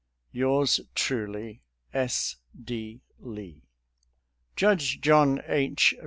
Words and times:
"Yours 0.31 0.79
truly," 0.95 1.61
S. 1.93 2.37
D. 2.59 3.01
Lee." 3.19 3.61
Judge 4.55 4.99
John 4.99 5.43
H. 5.45 5.93